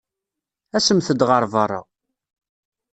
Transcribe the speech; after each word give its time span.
Asemt-d 0.77 1.21
ɣer 1.29 1.43
beṛṛa. 1.53 1.81